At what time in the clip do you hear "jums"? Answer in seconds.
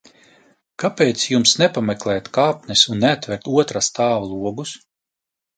1.33-1.53